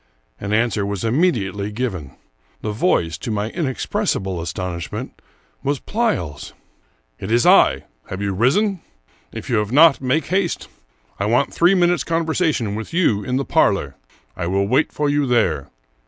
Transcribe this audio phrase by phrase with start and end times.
[0.39, 2.15] An answer was immediately given.
[2.61, 5.21] The voice, to my inexpressible astonishment,
[5.61, 6.53] was Pleyel's.
[7.19, 8.09] 270 Charles Brockdcn Brown" It is I.
[8.09, 8.81] Have you risen?
[9.31, 10.67] If you have not, make haste;
[11.19, 13.95] I want three minutes' conversation with you in the parlor.
[14.35, 15.69] I will wait for you there."